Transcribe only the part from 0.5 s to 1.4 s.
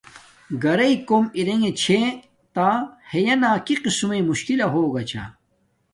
گارݵ کوم